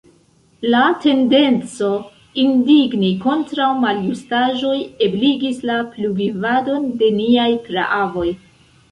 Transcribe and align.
La 0.73 0.79
tendenco 1.01 1.89
indigni 2.43 3.11
kontraŭ 3.25 3.67
maljustaĵoj 3.83 4.77
ebligis 5.07 5.59
la 5.71 5.75
pluvivadon 5.91 6.89
de 7.03 7.11
niaj 7.19 7.47
praavoj. 7.69 8.25